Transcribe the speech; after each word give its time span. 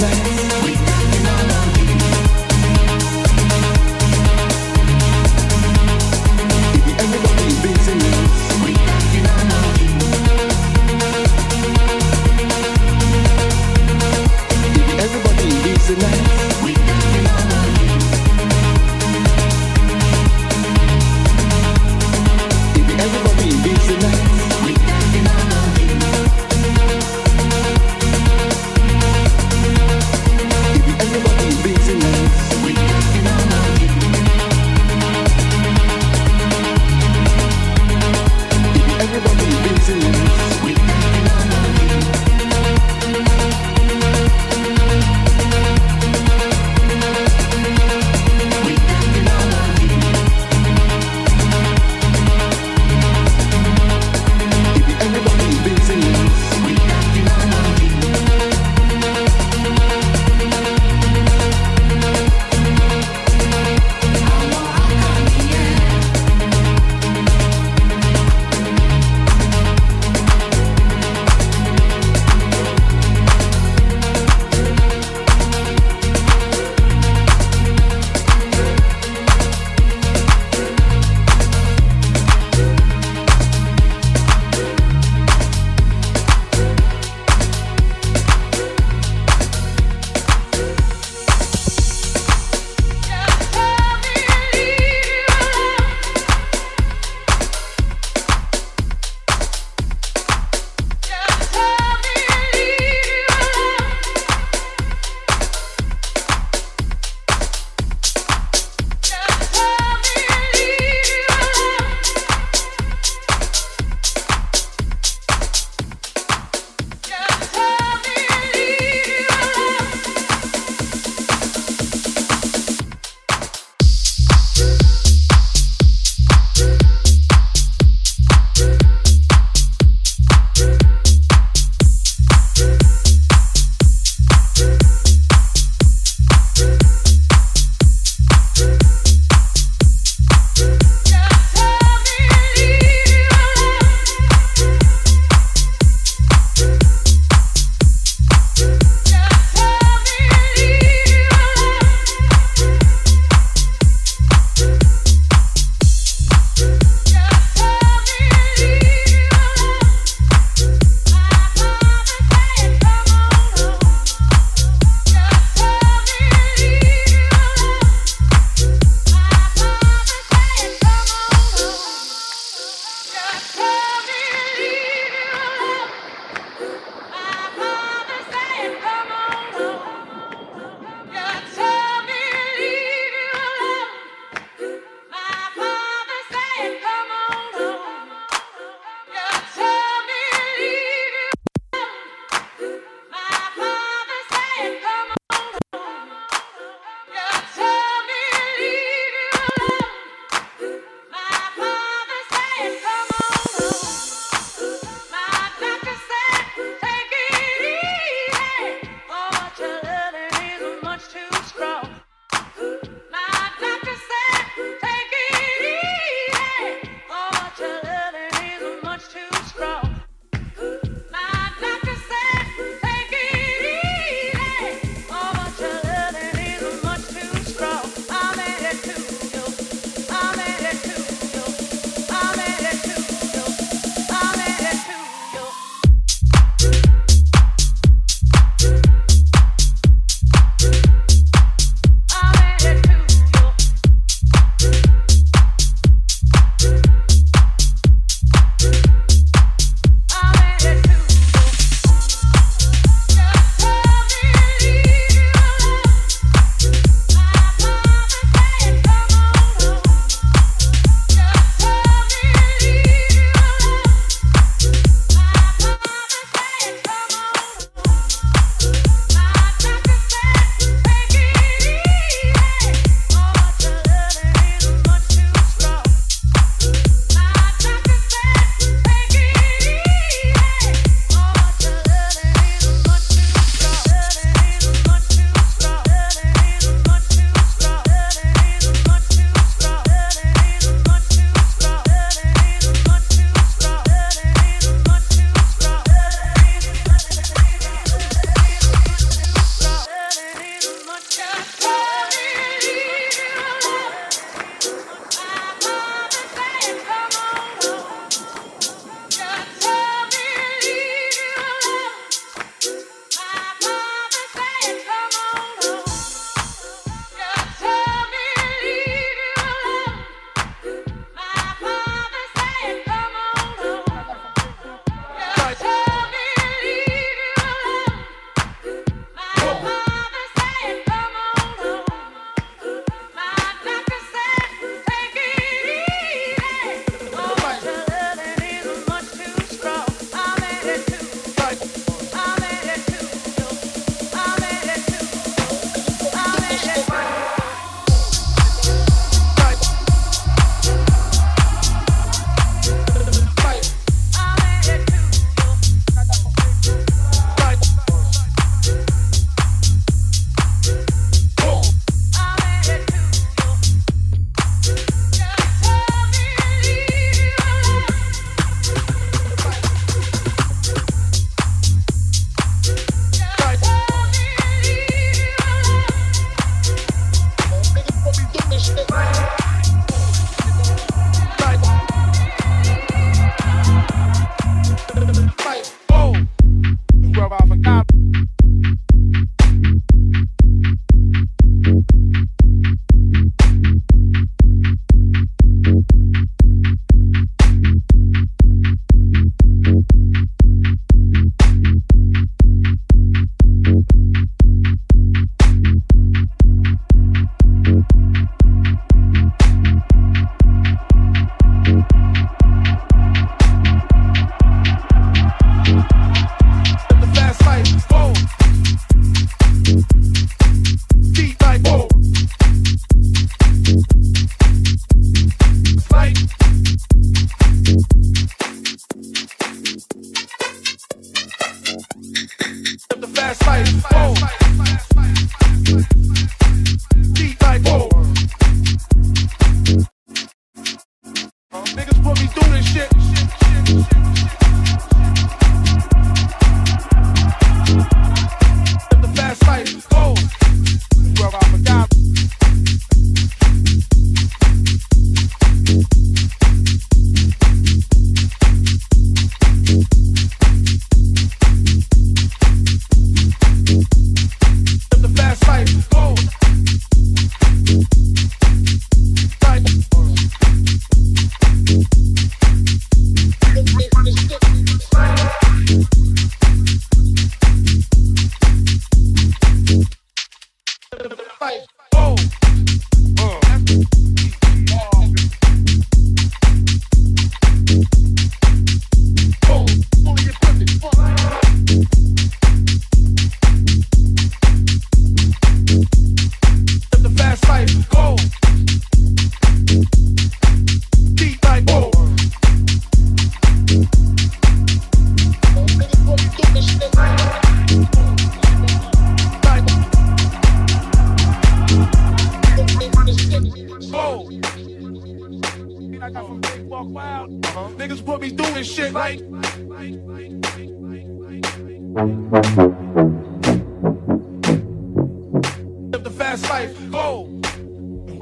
everybody 0.00 0.37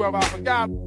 Well, 0.06 0.22
I 0.22 0.28
forgot. 0.28 0.85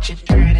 Watch 0.00 0.08
it, 0.08 0.26
turn 0.26 0.59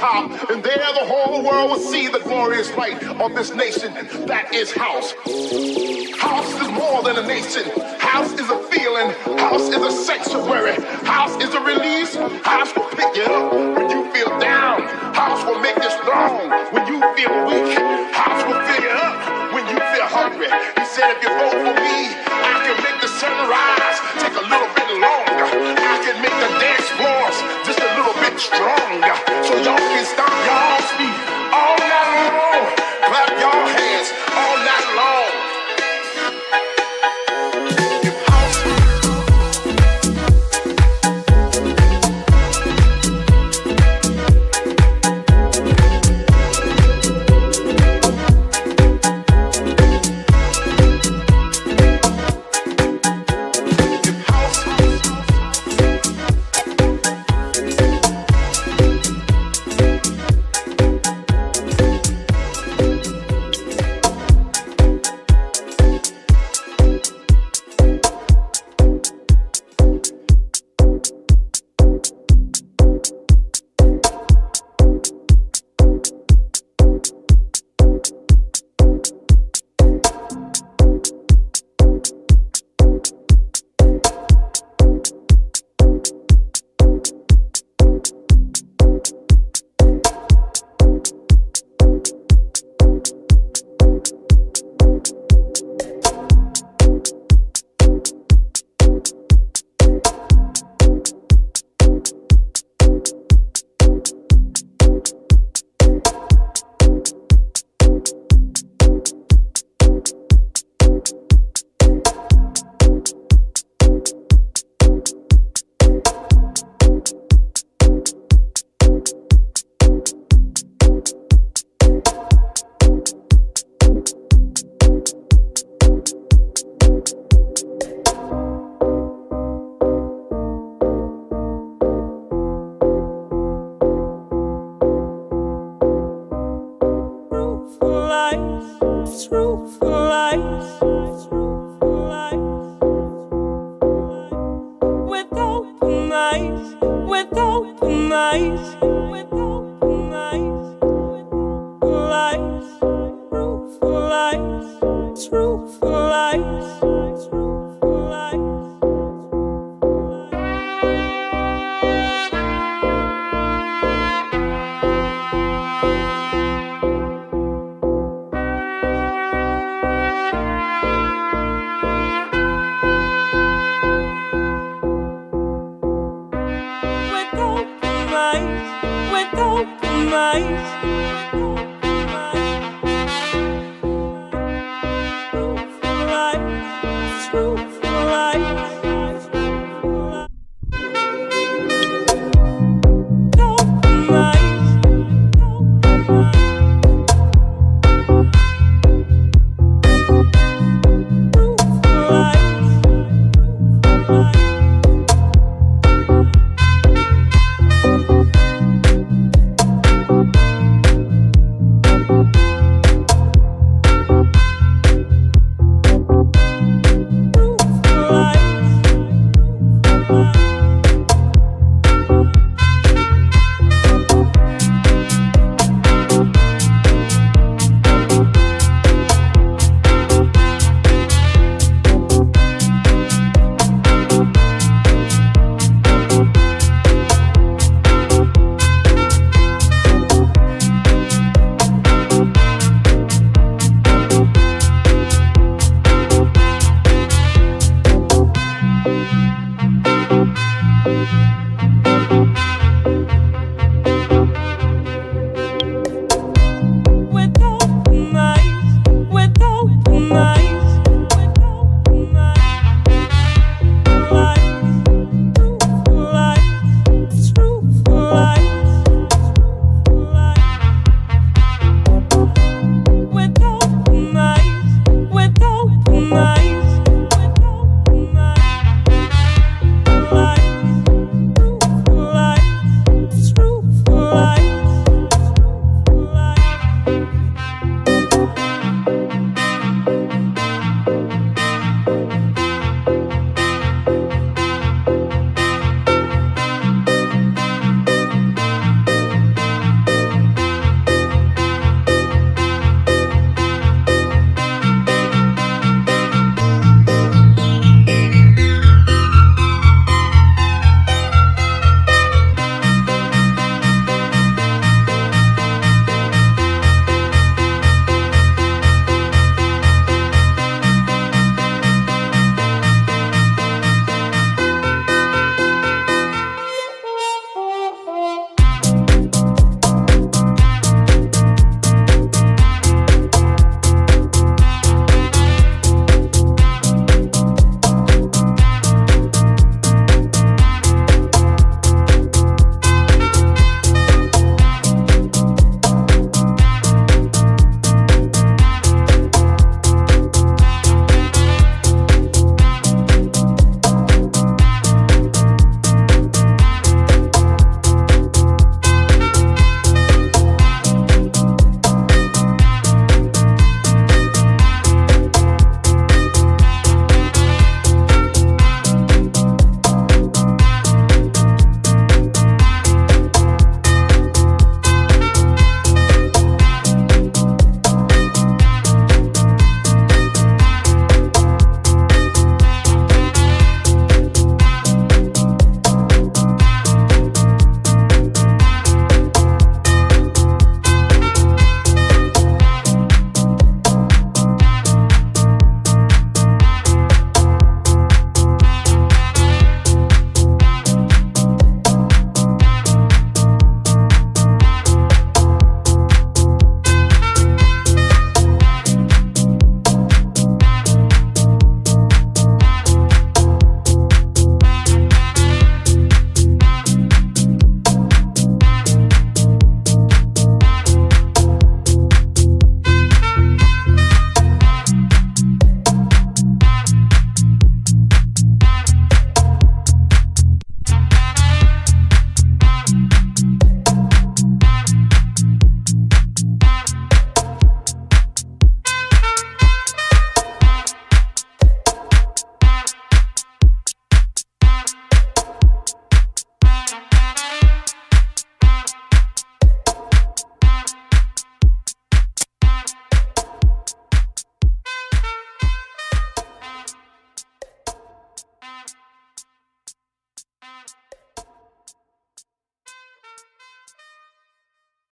top, 0.00 0.50
and 0.50 0.62
there 0.62 0.78
the 0.78 1.06
whole 1.06 1.44
world 1.44 1.70
will 1.70 1.78
see 1.78 2.08
the 2.08 2.20
glorious 2.20 2.74
light 2.76 3.02
of 3.04 3.34
this 3.34 3.54
nation 3.54 3.92
that 4.26 4.52
is 4.54 4.72
house. 4.72 5.14